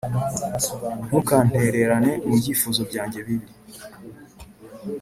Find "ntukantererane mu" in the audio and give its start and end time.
1.07-2.33